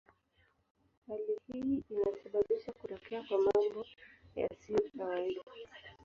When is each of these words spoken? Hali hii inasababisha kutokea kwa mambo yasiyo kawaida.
Hali 1.07 1.37
hii 1.53 1.83
inasababisha 1.89 2.71
kutokea 2.71 3.23
kwa 3.23 3.37
mambo 3.37 3.85
yasiyo 4.35 4.79
kawaida. 4.97 5.41